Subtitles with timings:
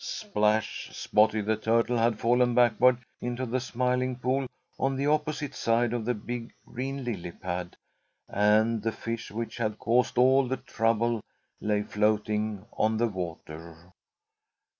[0.03, 0.89] Splash!
[0.93, 4.47] Spotty the Turtle had fallen backward into the Smiling Pool
[4.79, 7.77] on the opposite side of the big green lily pad.
[8.27, 11.21] And the fish which had caused all the trouble
[11.59, 13.93] lay floating on the water.